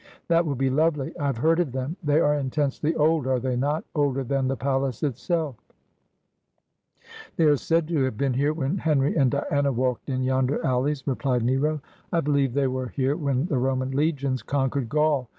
'That 0.29 0.47
will 0.47 0.55
be 0.55 0.71
lovely! 0.71 1.15
I 1.19 1.27
have 1.27 1.37
heard 1.37 1.59
of 1.59 1.73
them. 1.73 1.95
They 2.03 2.19
are 2.19 2.33
intensely 2.33 2.95
old, 2.95 3.27
are 3.27 3.39
they 3.39 3.55
not— 3.55 3.83
older 3.93 4.23
than 4.23 4.47
the 4.47 4.57
palace 4.57 5.03
itself?'' 5.03 5.57
They 7.35 7.43
are 7.43 7.55
said 7.55 7.87
to 7.89 8.01
have 8.05 8.17
been 8.17 8.33
here 8.33 8.51
when 8.51 8.79
Henry 8.79 9.15
and 9.15 9.29
Diana 9.29 9.71
walked 9.71 10.09
in 10.09 10.23
yonder 10.23 10.59
alleys,' 10.65 11.05
replied 11.05 11.43
Nero.' 11.43 11.81
I 12.11 12.19
believe 12.19 12.55
they 12.55 12.65
were 12.65 12.87
here 12.87 13.15
when 13.15 13.45
the 13.45 13.59
Roman 13.59 13.91
legions 13.91 14.41
conquered 14.41 14.89
Gaul. 14.89 15.29